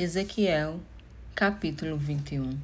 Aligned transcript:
Ezequiel, 0.00 0.78
capítulo 1.34 1.96
21 1.96 2.56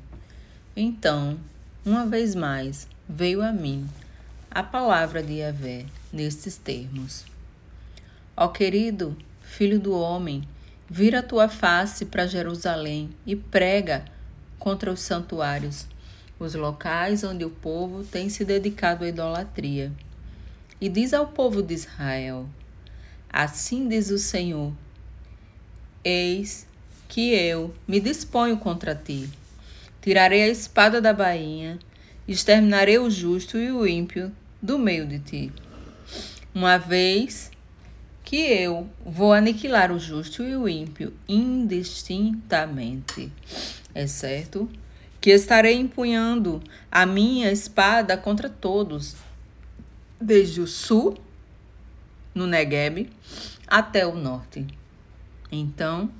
Então, 0.76 1.36
uma 1.84 2.06
vez 2.06 2.32
mais, 2.32 2.86
veio 3.08 3.42
a 3.42 3.52
mim 3.52 3.88
a 4.48 4.62
palavra 4.62 5.20
de 5.20 5.40
Yahvé 5.40 5.84
nestes 6.12 6.56
termos: 6.56 7.24
Ó 8.36 8.46
querido 8.46 9.16
filho 9.42 9.80
do 9.80 9.98
homem, 9.98 10.46
vira 10.88 11.24
tua 11.24 11.48
face 11.48 12.04
para 12.04 12.24
Jerusalém 12.28 13.10
e 13.26 13.34
prega 13.34 14.04
contra 14.56 14.92
os 14.92 15.00
santuários, 15.00 15.88
os 16.38 16.54
locais 16.54 17.24
onde 17.24 17.44
o 17.44 17.50
povo 17.50 18.04
tem 18.04 18.28
se 18.28 18.44
dedicado 18.44 19.02
à 19.02 19.08
idolatria. 19.08 19.90
E 20.80 20.88
diz 20.88 21.12
ao 21.12 21.26
povo 21.26 21.64
de 21.64 21.74
Israel: 21.74 22.48
Assim 23.28 23.88
diz 23.88 24.10
o 24.10 24.18
Senhor: 24.18 24.72
Eis 26.04 26.72
que 27.08 27.32
eu 27.32 27.74
me 27.86 28.00
disponho 28.00 28.56
contra 28.58 28.94
ti. 28.94 29.28
Tirarei 30.00 30.42
a 30.42 30.48
espada 30.48 31.00
da 31.00 31.12
bainha, 31.12 31.78
exterminarei 32.26 32.98
o 32.98 33.10
justo 33.10 33.58
e 33.58 33.70
o 33.70 33.86
ímpio 33.86 34.32
do 34.60 34.78
meio 34.78 35.06
de 35.06 35.18
ti. 35.18 35.52
Uma 36.54 36.78
vez 36.78 37.50
que 38.24 38.36
eu 38.36 38.88
vou 39.04 39.32
aniquilar 39.32 39.92
o 39.92 39.98
justo 39.98 40.42
e 40.42 40.56
o 40.56 40.68
ímpio 40.68 41.12
indistintamente. 41.28 43.30
É 43.94 44.06
certo 44.06 44.68
que 45.20 45.30
estarei 45.30 45.78
empunhando 45.78 46.62
a 46.90 47.06
minha 47.06 47.50
espada 47.50 48.16
contra 48.16 48.48
todos, 48.48 49.16
desde 50.20 50.60
o 50.60 50.66
sul, 50.66 51.16
no 52.34 52.46
Negueb, 52.46 53.10
até 53.66 54.06
o 54.06 54.14
norte. 54.14 54.66
Então, 55.50 56.10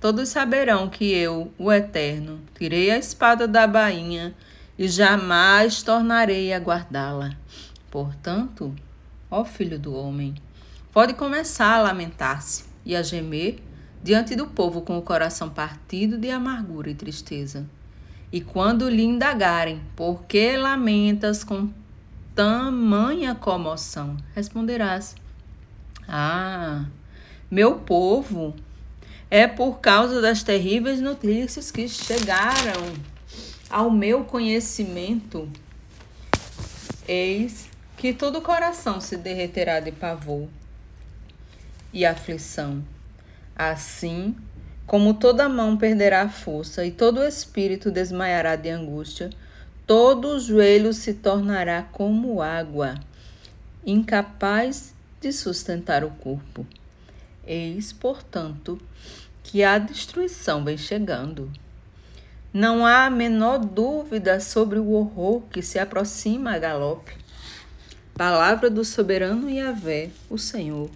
Todos 0.00 0.30
saberão 0.30 0.88
que 0.88 1.12
eu, 1.12 1.52
o 1.58 1.70
Eterno, 1.70 2.40
tirei 2.58 2.90
a 2.90 2.96
espada 2.96 3.46
da 3.46 3.66
bainha 3.66 4.34
e 4.78 4.88
jamais 4.88 5.82
tornarei 5.82 6.54
a 6.54 6.58
guardá-la. 6.58 7.36
Portanto, 7.90 8.74
ó 9.30 9.44
filho 9.44 9.78
do 9.78 9.94
homem, 9.94 10.34
pode 10.90 11.12
começar 11.12 11.74
a 11.74 11.82
lamentar-se 11.82 12.64
e 12.82 12.96
a 12.96 13.02
gemer 13.02 13.62
diante 14.02 14.34
do 14.34 14.46
povo 14.46 14.80
com 14.80 14.96
o 14.96 15.02
coração 15.02 15.50
partido 15.50 16.16
de 16.16 16.30
amargura 16.30 16.88
e 16.88 16.94
tristeza. 16.94 17.68
E 18.32 18.40
quando 18.40 18.88
lhe 18.88 19.02
indagarem, 19.02 19.82
por 19.94 20.24
que 20.24 20.56
lamentas 20.56 21.44
com 21.44 21.68
tamanha 22.34 23.34
comoção? 23.34 24.16
Responderás: 24.34 25.14
Ah, 26.08 26.86
meu 27.50 27.80
povo, 27.80 28.54
é 29.30 29.46
por 29.46 29.78
causa 29.78 30.20
das 30.20 30.42
terríveis 30.42 31.00
notícias 31.00 31.70
que 31.70 31.88
chegaram 31.88 32.92
ao 33.68 33.90
meu 33.90 34.24
conhecimento. 34.24 35.48
Eis 37.06 37.68
que 37.96 38.12
todo 38.12 38.42
coração 38.42 39.00
se 39.00 39.16
derreterá 39.16 39.78
de 39.78 39.92
pavor 39.92 40.48
e 41.92 42.04
aflição. 42.04 42.82
Assim 43.54 44.34
como 44.86 45.14
toda 45.14 45.48
mão 45.48 45.76
perderá 45.76 46.28
força 46.28 46.84
e 46.84 46.90
todo 46.90 47.22
espírito 47.22 47.92
desmaiará 47.92 48.56
de 48.56 48.70
angústia, 48.70 49.30
todo 49.86 50.28
o 50.28 50.40
joelho 50.40 50.92
se 50.92 51.14
tornará 51.14 51.82
como 51.92 52.42
água, 52.42 52.96
incapaz 53.86 54.92
de 55.20 55.32
sustentar 55.32 56.02
o 56.02 56.10
corpo. 56.10 56.66
Eis, 57.46 57.92
portanto, 57.92 58.80
que 59.50 59.64
a 59.64 59.78
destruição 59.78 60.64
vem 60.64 60.78
chegando. 60.78 61.50
Não 62.52 62.86
há 62.86 63.06
a 63.06 63.10
menor 63.10 63.58
dúvida 63.58 64.38
sobre 64.38 64.78
o 64.78 64.92
horror 64.92 65.42
que 65.50 65.60
se 65.60 65.76
aproxima 65.76 66.52
a 66.52 66.58
galope. 66.58 67.16
Palavra 68.14 68.70
do 68.70 68.84
soberano 68.84 69.50
Yahvé, 69.50 70.10
o 70.28 70.38
Senhor. 70.38 70.88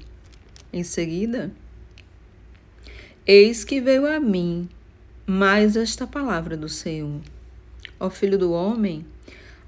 Em 0.73 0.85
seguida, 0.85 1.51
eis 3.27 3.65
que 3.65 3.81
veio 3.81 4.07
a 4.07 4.21
mim 4.21 4.69
mais 5.27 5.75
esta 5.75 6.07
palavra 6.07 6.57
do 6.57 6.69
Senhor. 6.69 7.21
Ó 7.99 8.09
filho 8.09 8.39
do 8.39 8.53
homem, 8.53 9.05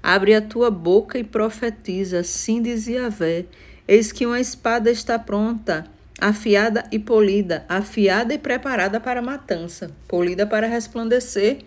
abre 0.01 0.33
a 0.33 0.41
tua 0.41 0.71
boca 0.71 1.19
e 1.19 1.25
profetiza, 1.25 2.19
assim 2.19 2.61
diz 2.61 2.87
Yahvé, 2.87 3.47
eis 3.85 4.13
que 4.13 4.25
uma 4.25 4.39
espada 4.39 4.89
está 4.89 5.19
pronta 5.19 5.85
afiada 6.19 6.83
e 6.91 6.97
polida, 6.97 7.65
afiada 7.69 8.33
e 8.33 8.37
preparada 8.37 8.99
para 8.99 9.19
a 9.19 9.23
matança, 9.23 9.91
polida 10.07 10.47
para 10.47 10.67
resplandecer 10.67 11.59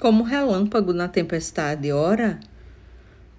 como 0.00 0.24
relâmpago 0.24 0.92
na 0.92 1.08
tempestade. 1.08 1.92
Ora, 1.92 2.40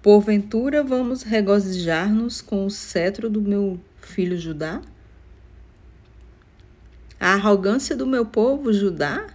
porventura 0.02 0.82
vamos 0.82 1.22
regozijar-nos 1.22 2.40
com 2.40 2.64
o 2.64 2.70
cetro 2.70 3.28
do 3.28 3.42
meu 3.42 3.78
filho 3.98 4.38
Judá? 4.38 4.80
A 7.20 7.34
arrogância 7.34 7.96
do 7.96 8.06
meu 8.06 8.24
povo 8.24 8.72
Judá 8.72 9.26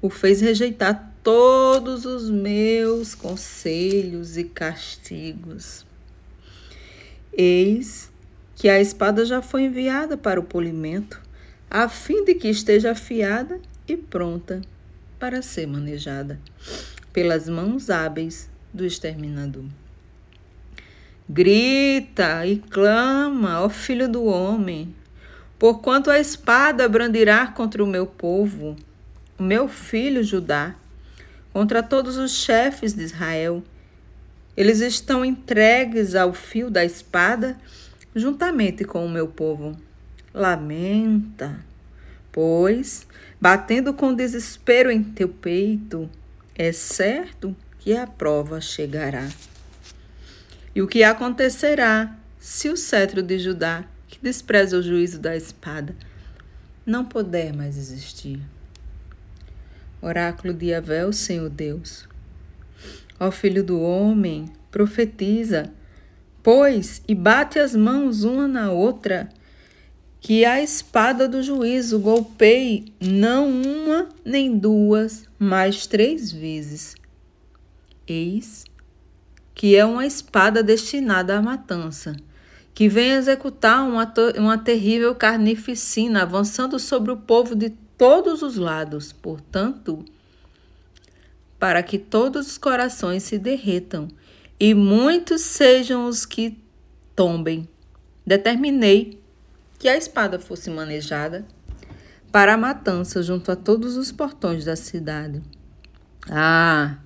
o 0.00 0.10
fez 0.10 0.40
rejeitar 0.40 1.14
todos 1.22 2.04
os 2.04 2.28
meus 2.28 3.14
conselhos 3.14 4.36
e 4.36 4.44
castigos. 4.44 5.86
Eis 7.32 8.11
que 8.62 8.68
a 8.68 8.80
espada 8.80 9.26
já 9.26 9.42
foi 9.42 9.64
enviada 9.64 10.16
para 10.16 10.38
o 10.38 10.44
polimento, 10.44 11.20
a 11.68 11.88
fim 11.88 12.24
de 12.24 12.32
que 12.32 12.46
esteja 12.46 12.92
afiada 12.92 13.58
e 13.88 13.96
pronta 13.96 14.62
para 15.18 15.42
ser 15.42 15.66
manejada 15.66 16.38
pelas 17.12 17.48
mãos 17.48 17.90
hábeis 17.90 18.48
do 18.72 18.86
exterminador. 18.86 19.64
Grita 21.28 22.46
e 22.46 22.58
clama, 22.58 23.62
ó 23.62 23.68
filho 23.68 24.08
do 24.08 24.26
homem, 24.26 24.94
porquanto 25.58 26.08
a 26.08 26.20
espada 26.20 26.88
brandirá 26.88 27.48
contra 27.48 27.82
o 27.82 27.86
meu 27.88 28.06
povo, 28.06 28.76
o 29.36 29.42
meu 29.42 29.66
filho 29.66 30.22
Judá, 30.22 30.76
contra 31.52 31.82
todos 31.82 32.16
os 32.16 32.30
chefes 32.30 32.94
de 32.94 33.02
Israel. 33.02 33.60
Eles 34.56 34.78
estão 34.78 35.24
entregues 35.24 36.14
ao 36.14 36.32
fio 36.32 36.70
da 36.70 36.84
espada 36.84 37.58
juntamente 38.14 38.84
com 38.84 39.04
o 39.04 39.10
meu 39.10 39.28
povo. 39.28 39.76
Lamenta, 40.34 41.64
pois, 42.30 43.06
batendo 43.40 43.92
com 43.92 44.14
desespero 44.14 44.90
em 44.90 45.02
teu 45.02 45.28
peito, 45.28 46.08
é 46.54 46.72
certo 46.72 47.54
que 47.78 47.96
a 47.96 48.06
prova 48.06 48.60
chegará. 48.60 49.28
E 50.74 50.80
o 50.80 50.86
que 50.86 51.02
acontecerá 51.02 52.16
se 52.38 52.68
o 52.68 52.76
cetro 52.76 53.22
de 53.22 53.38
Judá, 53.38 53.84
que 54.08 54.18
despreza 54.22 54.76
o 54.78 54.82
juízo 54.82 55.18
da 55.18 55.36
espada, 55.36 55.94
não 56.84 57.04
puder 57.04 57.54
mais 57.54 57.76
existir? 57.76 58.40
Oráculo 60.00 60.52
de 60.52 60.74
Avel, 60.74 61.12
Senhor 61.12 61.48
Deus. 61.48 62.08
Ó 63.20 63.30
Filho 63.30 63.62
do 63.62 63.80
homem, 63.80 64.46
profetiza 64.70 65.70
pois, 66.42 67.02
e 67.06 67.14
bate 67.14 67.58
as 67.58 67.74
mãos 67.74 68.24
uma 68.24 68.48
na 68.48 68.70
outra, 68.70 69.28
que 70.20 70.44
a 70.44 70.62
espada 70.62 71.28
do 71.28 71.42
juízo 71.42 71.98
golpeie 71.98 72.92
não 73.00 73.50
uma 73.50 74.08
nem 74.24 74.56
duas, 74.56 75.24
mas 75.38 75.86
três 75.86 76.30
vezes. 76.30 76.94
Eis 78.06 78.64
que 79.54 79.76
é 79.76 79.84
uma 79.84 80.06
espada 80.06 80.62
destinada 80.62 81.36
à 81.36 81.42
matança, 81.42 82.16
que 82.74 82.88
vem 82.88 83.12
executar 83.12 83.86
uma, 83.86 84.12
uma 84.38 84.58
terrível 84.58 85.14
carnificina, 85.14 86.22
avançando 86.22 86.78
sobre 86.78 87.12
o 87.12 87.16
povo 87.16 87.54
de 87.54 87.70
todos 87.70 88.42
os 88.42 88.56
lados. 88.56 89.12
Portanto, 89.12 90.04
para 91.58 91.82
que 91.82 91.98
todos 91.98 92.46
os 92.46 92.58
corações 92.58 93.22
se 93.22 93.38
derretam 93.38 94.08
e 94.62 94.74
muitos 94.74 95.40
sejam 95.40 96.06
os 96.06 96.24
que 96.24 96.56
tombem. 97.16 97.68
Determinei 98.24 99.20
que 99.76 99.88
a 99.88 99.96
espada 99.96 100.38
fosse 100.38 100.70
manejada 100.70 101.44
para 102.30 102.54
a 102.54 102.56
matança 102.56 103.24
junto 103.24 103.50
a 103.50 103.56
todos 103.56 103.96
os 103.96 104.12
portões 104.12 104.64
da 104.64 104.76
cidade. 104.76 105.42
Ah! 106.30 106.98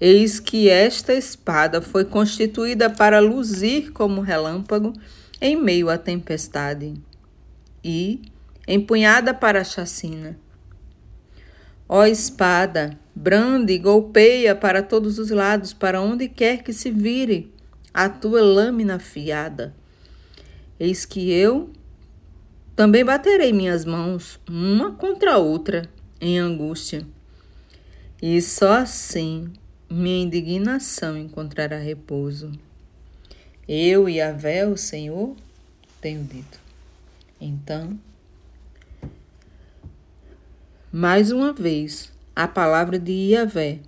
Eis 0.00 0.38
que 0.38 0.68
esta 0.68 1.12
espada 1.12 1.82
foi 1.82 2.04
constituída 2.04 2.88
para 2.88 3.18
luzir 3.18 3.90
como 3.90 4.20
relâmpago 4.20 4.92
em 5.40 5.56
meio 5.56 5.90
à 5.90 5.98
tempestade 5.98 6.94
e 7.82 8.22
empunhada 8.68 9.34
para 9.34 9.62
a 9.62 9.64
chacina. 9.64 10.38
Ó 11.94 12.06
espada, 12.06 12.98
brande 13.14 13.74
e 13.74 13.78
golpeia 13.78 14.54
para 14.56 14.82
todos 14.82 15.18
os 15.18 15.28
lados, 15.28 15.74
para 15.74 16.00
onde 16.00 16.26
quer 16.26 16.62
que 16.62 16.72
se 16.72 16.90
vire 16.90 17.52
a 17.92 18.08
tua 18.08 18.40
lâmina 18.40 18.94
afiada. 18.94 19.74
Eis 20.80 21.04
que 21.04 21.30
eu 21.30 21.68
também 22.74 23.04
baterei 23.04 23.52
minhas 23.52 23.84
mãos 23.84 24.40
uma 24.48 24.92
contra 24.92 25.34
a 25.34 25.36
outra 25.36 25.86
em 26.18 26.38
angústia. 26.38 27.06
E 28.22 28.40
só 28.40 28.72
assim 28.72 29.52
minha 29.90 30.22
indignação 30.22 31.14
encontrará 31.14 31.76
repouso. 31.76 32.52
Eu 33.68 34.08
e 34.08 34.18
a 34.18 34.34
o 34.66 34.78
Senhor, 34.78 35.36
tenho 36.00 36.24
dito. 36.24 36.58
Então, 37.38 37.98
mais 40.94 41.32
uma 41.32 41.54
vez, 41.54 42.12
a 42.36 42.46
palavra 42.46 42.98
de 42.98 43.12
Iavé 43.12 43.80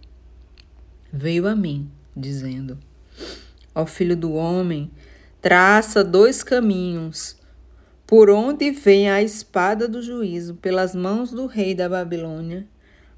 veio 1.12 1.46
a 1.46 1.54
mim, 1.54 1.90
dizendo: 2.16 2.78
Ó 3.74 3.84
filho 3.84 4.16
do 4.16 4.32
homem, 4.32 4.90
traça 5.42 6.02
dois 6.02 6.42
caminhos, 6.42 7.36
por 8.06 8.30
onde 8.30 8.70
vem 8.70 9.10
a 9.10 9.22
espada 9.22 9.86
do 9.86 10.00
juízo 10.00 10.54
pelas 10.54 10.94
mãos 10.94 11.30
do 11.30 11.44
rei 11.44 11.74
da 11.74 11.90
Babilônia. 11.90 12.66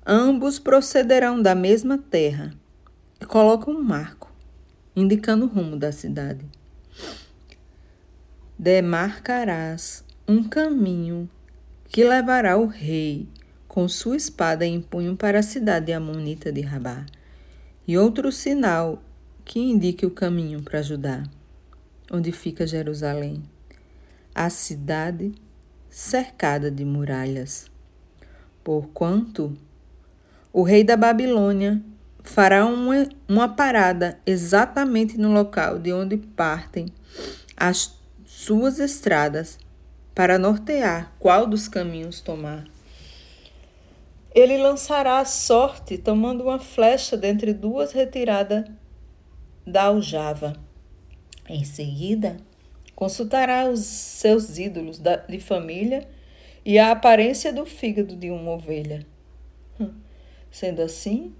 Ambos 0.04 0.58
procederão 0.58 1.40
da 1.40 1.54
mesma 1.54 1.96
terra. 1.96 2.54
E 3.20 3.24
coloca 3.24 3.70
um 3.70 3.80
marco, 3.80 4.32
indicando 4.96 5.44
o 5.44 5.48
rumo 5.48 5.76
da 5.76 5.92
cidade. 5.92 6.44
Demarcarás 8.58 10.04
um 10.26 10.42
caminho 10.42 11.30
que 11.88 12.02
levará 12.02 12.56
o 12.56 12.66
rei 12.66 13.28
com 13.76 13.86
sua 13.88 14.16
espada 14.16 14.64
em 14.64 14.80
punho 14.80 15.14
para 15.14 15.40
a 15.40 15.42
cidade 15.42 15.92
amonita 15.92 16.50
de 16.50 16.62
Rabá, 16.62 17.04
e 17.86 17.98
outro 17.98 18.32
sinal 18.32 19.02
que 19.44 19.60
indique 19.60 20.06
o 20.06 20.10
caminho 20.10 20.62
para 20.62 20.80
Judá, 20.80 21.22
onde 22.10 22.32
fica 22.32 22.66
Jerusalém, 22.66 23.42
a 24.34 24.48
cidade 24.48 25.34
cercada 25.90 26.70
de 26.70 26.86
muralhas. 26.86 27.70
Porquanto 28.64 29.54
o 30.54 30.62
rei 30.62 30.82
da 30.82 30.96
Babilônia 30.96 31.78
fará 32.22 32.64
uma, 32.64 33.06
uma 33.28 33.46
parada 33.46 34.18
exatamente 34.24 35.18
no 35.18 35.34
local 35.34 35.78
de 35.78 35.92
onde 35.92 36.16
partem 36.16 36.86
as 37.54 37.94
suas 38.24 38.78
estradas 38.78 39.58
para 40.14 40.38
nortear 40.38 41.12
qual 41.18 41.46
dos 41.46 41.68
caminhos 41.68 42.22
tomar. 42.22 42.74
Ele 44.36 44.58
lançará 44.58 45.18
a 45.18 45.24
sorte, 45.24 45.96
tomando 45.96 46.44
uma 46.44 46.58
flecha 46.58 47.16
dentre 47.16 47.54
duas 47.54 47.92
retirada 47.92 48.66
da 49.66 49.84
aljava. 49.84 50.52
Em 51.48 51.64
seguida, 51.64 52.36
consultará 52.94 53.66
os 53.66 53.80
seus 53.80 54.58
ídolos 54.58 55.00
de 55.26 55.40
família 55.40 56.06
e 56.66 56.78
a 56.78 56.90
aparência 56.90 57.50
do 57.50 57.64
fígado 57.64 58.14
de 58.14 58.30
uma 58.30 58.50
ovelha. 58.50 59.06
Hum. 59.80 59.94
Sendo 60.50 60.82
assim, 60.82 61.34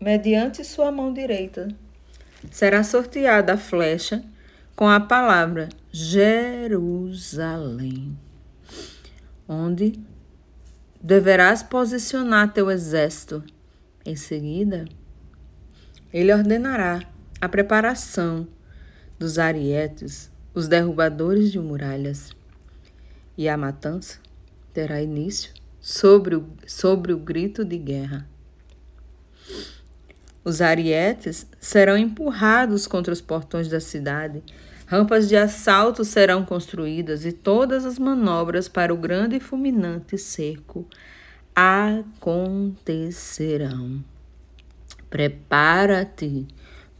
mediante 0.00 0.62
sua 0.62 0.92
mão 0.92 1.12
direita, 1.12 1.66
será 2.52 2.84
sorteada 2.84 3.54
a 3.54 3.58
flecha 3.58 4.24
com 4.76 4.86
a 4.86 5.00
palavra 5.00 5.70
Jerusalém, 5.90 7.36
onde 9.48 10.11
deverás 11.02 11.62
posicionar 11.62 12.52
teu 12.52 12.70
exército. 12.70 13.42
Em 14.06 14.14
seguida, 14.14 14.84
ele 16.12 16.32
ordenará 16.32 17.02
a 17.40 17.48
preparação 17.48 18.46
dos 19.18 19.38
arietes, 19.38 20.30
os 20.54 20.68
derrubadores 20.68 21.50
de 21.50 21.58
muralhas, 21.58 22.30
e 23.36 23.48
a 23.48 23.56
matança 23.56 24.18
terá 24.72 25.02
início 25.02 25.52
sobre 25.80 26.36
o, 26.36 26.48
sobre 26.66 27.12
o 27.12 27.18
grito 27.18 27.64
de 27.64 27.78
guerra. 27.78 28.28
Os 30.44 30.60
arietes 30.60 31.46
serão 31.60 31.96
empurrados 31.96 32.86
contra 32.86 33.12
os 33.12 33.20
portões 33.20 33.68
da 33.68 33.80
cidade 33.80 34.42
Rampas 34.92 35.26
de 35.26 35.36
assalto 35.36 36.04
serão 36.04 36.44
construídas 36.44 37.24
e 37.24 37.32
todas 37.32 37.86
as 37.86 37.98
manobras 37.98 38.68
para 38.68 38.92
o 38.92 38.96
grande 38.98 39.36
e 39.36 39.40
fulminante 39.40 40.18
cerco 40.18 40.86
acontecerão. 41.56 42.04
Prepara-te, 45.08 46.46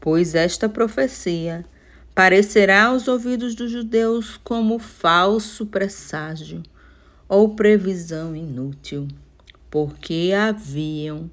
pois 0.01 0.35
esta 0.35 0.71
profecia 0.71 1.67
parecerá 2.15 2.85
aos 2.85 3.07
ouvidos 3.09 3.55
dos 3.55 3.71
judeus 3.71 4.39
como 4.43 4.79
falso 4.79 5.67
presságio 5.67 6.63
ou 7.29 7.55
previsão 7.55 8.35
inútil, 8.35 9.07
porque 9.71 10.33
haviam 10.35 11.31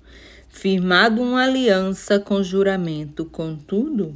firmado 0.50 1.22
uma 1.22 1.44
aliança 1.44 2.20
com 2.20 2.44
juramento, 2.44 3.24
contudo, 3.24 4.14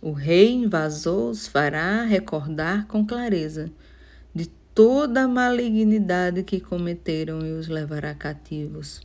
o 0.00 0.12
rei 0.12 0.52
invasor 0.52 1.30
os 1.30 1.48
fará 1.48 2.04
recordar 2.04 2.86
com 2.86 3.04
clareza 3.04 3.70
de 4.32 4.46
toda 4.74 5.22
a 5.22 5.28
malignidade 5.28 6.44
que 6.44 6.60
cometeram 6.60 7.44
e 7.44 7.52
os 7.52 7.66
levará 7.66 8.14
cativos. 8.14 9.00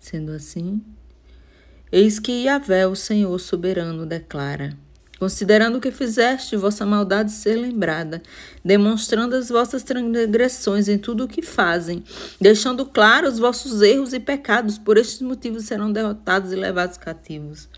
Sendo 0.00 0.32
assim, 0.32 0.80
eis 1.90 2.18
que 2.18 2.44
Yahvé, 2.44 2.86
o 2.86 2.94
Senhor 2.94 3.38
soberano, 3.38 4.06
declara: 4.06 4.76
Considerando 5.22 5.78
que 5.78 5.92
fizeste 5.92 6.56
vossa 6.56 6.84
maldade 6.84 7.30
ser 7.30 7.54
lembrada, 7.54 8.20
demonstrando 8.64 9.36
as 9.36 9.50
vossas 9.50 9.84
transgressões 9.84 10.88
em 10.88 10.98
tudo 10.98 11.22
o 11.22 11.28
que 11.28 11.40
fazem, 11.40 12.02
deixando 12.40 12.84
claros 12.84 13.34
os 13.34 13.38
vossos 13.38 13.82
erros 13.82 14.12
e 14.12 14.18
pecados, 14.18 14.78
por 14.78 14.98
estes 14.98 15.22
motivos 15.22 15.62
serão 15.62 15.92
derrotados 15.92 16.52
e 16.52 16.56
levados 16.56 16.96
cativos. 16.96 17.68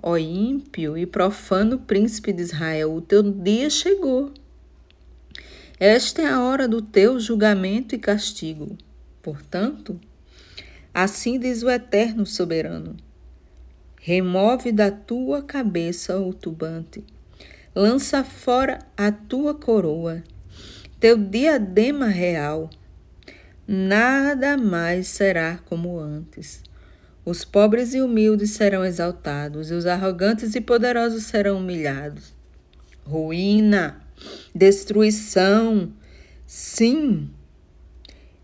Ó 0.00 0.16
ímpio 0.16 0.96
e 0.96 1.06
profano 1.06 1.80
príncipe 1.80 2.32
de 2.32 2.42
Israel, 2.42 2.94
o 2.94 3.00
teu 3.00 3.20
dia 3.24 3.68
chegou. 3.68 4.32
Esta 5.76 6.22
é 6.22 6.28
a 6.28 6.40
hora 6.40 6.68
do 6.68 6.80
teu 6.80 7.18
julgamento 7.18 7.96
e 7.96 7.98
castigo. 7.98 8.78
Portanto, 9.20 9.98
assim 10.94 11.36
diz 11.36 11.64
o 11.64 11.68
Eterno 11.68 12.24
Soberano: 12.24 12.94
remove 14.04 14.72
da 14.72 14.90
tua 14.90 15.42
cabeça 15.42 16.18
o 16.18 16.34
tubante, 16.34 17.04
lança 17.72 18.24
fora 18.24 18.80
a 18.96 19.12
tua 19.12 19.54
coroa, 19.54 20.24
teu 20.98 21.16
diadema 21.16 22.08
real. 22.08 22.68
Nada 23.64 24.56
mais 24.56 25.06
será 25.06 25.60
como 25.64 26.00
antes 26.00 26.62
os 27.24 27.44
pobres 27.44 27.94
e 27.94 28.00
humildes 28.00 28.50
serão 28.50 28.84
exaltados, 28.84 29.70
e 29.70 29.74
os 29.74 29.86
arrogantes 29.86 30.56
e 30.56 30.60
poderosos 30.60 31.22
serão 31.22 31.58
humilhados. 31.58 32.34
Ruína, 33.04 34.02
destruição, 34.52 35.92
sim. 36.44 37.30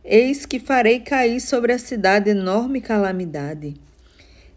Eis 0.04 0.46
que 0.46 0.60
farei 0.60 1.00
cair 1.00 1.40
sobre 1.40 1.72
a 1.72 1.78
cidade 1.78 2.30
enorme 2.30 2.80
calamidade. 2.80 3.74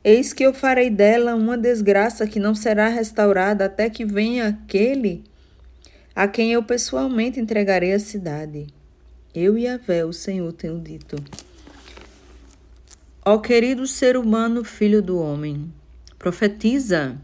Eis 0.03 0.33
que 0.33 0.43
eu 0.43 0.53
farei 0.53 0.89
dela 0.89 1.35
uma 1.35 1.57
desgraça 1.57 2.25
que 2.25 2.39
não 2.39 2.55
será 2.55 2.87
restaurada 2.87 3.65
até 3.65 3.89
que 3.89 4.03
venha 4.03 4.47
aquele 4.47 5.23
a 6.15 6.27
quem 6.27 6.51
eu 6.51 6.63
pessoalmente 6.63 7.39
entregarei 7.39 7.93
a 7.93 7.99
cidade. 7.99 8.67
Eu 9.33 9.57
e 9.57 9.67
a 9.67 9.77
Vé, 9.77 10.03
o 10.03 10.11
Senhor, 10.11 10.51
tenho 10.51 10.79
dito. 10.79 11.15
Ó 13.23 13.37
querido 13.37 13.85
ser 13.85 14.17
humano, 14.17 14.63
filho 14.63 15.01
do 15.01 15.19
homem, 15.19 15.71
profetiza, 16.17 17.15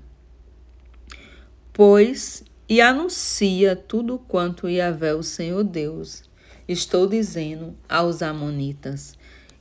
pois, 1.73 2.43
e 2.69 2.79
anuncia 2.79 3.75
tudo 3.75 4.19
quanto 4.19 4.69
Yahvé, 4.69 5.15
o 5.15 5.23
Senhor 5.23 5.63
Deus, 5.63 6.23
estou 6.67 7.07
dizendo 7.07 7.75
aos 7.89 8.21
Amonitas, 8.21 9.16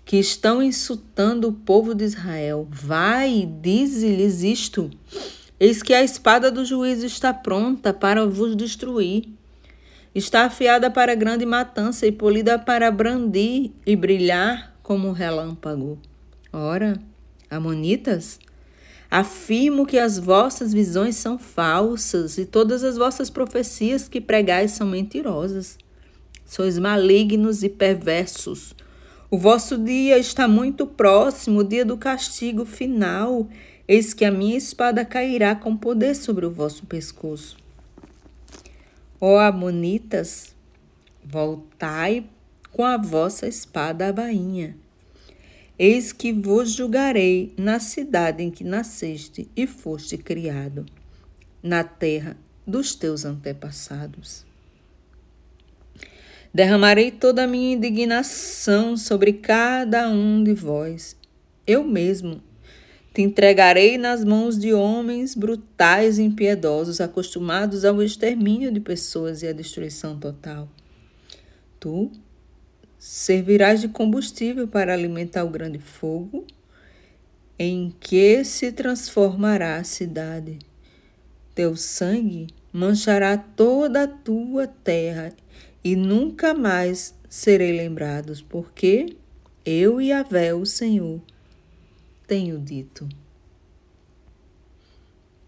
que 0.07 0.17
estão 0.17 0.63
insultando 0.63 1.49
o 1.49 1.53
povo 1.53 1.93
de 1.93 2.05
Israel. 2.05 2.69
Vai, 2.71 3.47
dize-lhes 3.61 4.45
isto: 4.45 4.89
Eis 5.59 5.83
que 5.83 5.93
a 5.93 6.03
espada 6.03 6.49
do 6.49 6.65
juízo 6.65 7.05
está 7.05 7.35
pronta 7.35 7.93
para 7.93 8.25
vos 8.25 8.55
destruir. 8.55 9.25
Está 10.15 10.47
afiada 10.47 10.91
para 10.91 11.15
grande 11.17 11.45
matança 11.45 12.07
e 12.07 12.13
polida 12.13 12.57
para 12.57 12.91
brandir 12.91 13.73
e 13.85 13.97
brilhar 13.97 14.75
como 14.81 15.09
um 15.09 15.13
relâmpago. 15.13 15.99
Ora, 16.53 16.99
Amonitas, 17.51 18.39
afirmo 19.11 19.85
que 19.85 19.99
as 19.99 20.19
vossas 20.19 20.73
visões 20.73 21.17
são 21.17 21.37
falsas 21.37 22.39
e 22.39 22.47
todas 22.47 22.85
as 22.85 22.97
vossas 22.97 23.29
profecias 23.29 24.09
que 24.09 24.21
pregais 24.21 24.71
são 24.71 24.87
mentirosas. 24.87 25.77
Sois 26.47 26.79
malignos 26.79 27.65
e 27.65 27.69
perversos. 27.69 28.75
O 29.31 29.39
vosso 29.39 29.77
dia 29.77 30.19
está 30.19 30.47
muito 30.47 30.87
próximo, 30.87 31.61
o 31.61 31.65
dia 31.65 31.85
do 31.85 31.97
castigo 31.97 32.65
final. 32.65 33.49
Eis 33.89 34.13
que 34.13 34.25
a 34.25 34.31
minha 34.31 34.57
espada 34.57 35.05
cairá 35.05 35.55
com 35.55 35.77
poder 35.77 36.15
sobre 36.15 36.47
o 36.47 36.51
vosso 36.51 36.87
pescoço. 36.87 37.57
Ó 39.21 39.39
Amonitas, 39.39 40.57
Voltai 41.29 42.25
com 42.71 42.85
a 42.85 42.97
vossa 42.97 43.49
espada 43.49 44.07
à 44.07 44.13
bainha. 44.13 44.77
Eis 45.77 46.13
que 46.13 46.33
vos 46.33 46.71
julgarei 46.71 47.53
na 47.59 47.81
cidade 47.81 48.45
em 48.45 48.51
que 48.51 48.63
nasceste 48.63 49.51
e 49.57 49.67
foste 49.67 50.17
criado, 50.17 50.87
na 51.61 51.83
terra 51.83 52.37
dos 52.65 52.95
teus 52.95 53.25
antepassados. 53.25 54.47
Derramarei 56.53 57.11
toda 57.11 57.45
a 57.45 57.47
minha 57.47 57.75
indignação 57.75 58.97
sobre 58.97 59.35
cada 59.35 60.09
um 60.09 60.43
de 60.43 60.55
vós. 60.55 61.17
Eu 61.67 61.85
mesmo 61.85 62.43
te 63.13 63.23
entregarei 63.23 63.97
nas 63.97 64.23
mãos 64.25 64.59
de 64.59 64.75
homens 64.75 65.35
brutais 65.35 66.19
e 66.19 66.23
impiedosos, 66.23 67.01
acostumados 67.01 67.85
ao 67.85 68.03
extermínio 68.03 68.71
de 68.71 68.79
pessoas 68.79 69.43
e 69.43 69.47
à 69.47 69.53
destruição 69.53 70.19
total. 70.19 70.69
Tu 71.81 72.11
servirás 72.99 73.81
de 73.81 73.89
combustível 73.89 74.69
para 74.69 74.93
alimentar 74.93 75.45
o 75.45 75.51
grande 75.51 75.79
fogo 75.79 76.47
em 77.59 77.95
que 77.99 78.45
se 78.45 78.71
transformará 78.71 79.77
a 79.77 79.85
cidade. 79.85 80.59
Teu 81.55 81.75
sangue 81.75 82.49
manchará 82.71 83.39
toda 83.39 84.03
a 84.03 84.09
tua 84.09 84.67
terra 84.67 85.33
e 85.87 85.95
nunca 85.95 86.53
mais 86.53 87.15
serei 87.29 87.71
lembrados, 87.71 88.43
porque 88.43 89.17
eu 89.65 90.01
e 90.01 90.11
Avé, 90.11 90.53
o 90.53 90.67
Senhor, 90.67 91.23
tenho 92.27 92.59
dito. 92.59 93.09